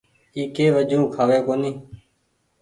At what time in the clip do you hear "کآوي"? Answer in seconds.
1.13-1.37